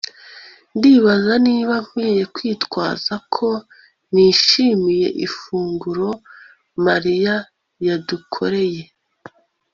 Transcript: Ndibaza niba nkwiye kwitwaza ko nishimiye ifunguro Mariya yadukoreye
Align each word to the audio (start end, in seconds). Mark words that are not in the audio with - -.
Ndibaza 0.75 1.33
niba 1.47 1.73
nkwiye 1.83 2.23
kwitwaza 2.35 3.13
ko 3.35 3.49
nishimiye 4.13 5.07
ifunguro 5.25 6.09
Mariya 6.85 7.35
yadukoreye 7.87 8.83